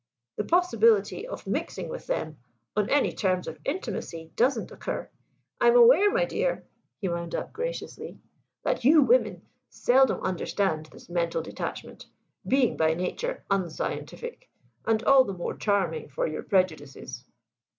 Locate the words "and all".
14.87-15.23